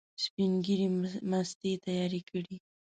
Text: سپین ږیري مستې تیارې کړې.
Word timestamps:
سپین 0.23 0.51
ږیري 0.65 0.87
مستې 1.29 1.71
تیارې 1.85 2.21
کړې. 2.29 2.55